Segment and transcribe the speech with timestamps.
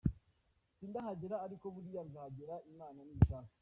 [0.75, 3.51] Sindahagera ariko buriya nzahagera Imana nibishaka.